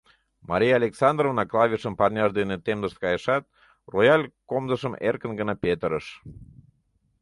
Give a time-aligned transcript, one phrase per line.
[0.49, 3.43] Мария Александровна клавишым парняж дене темдышт кайышат,
[3.93, 6.05] рояль комдышым эркын гына петырыш.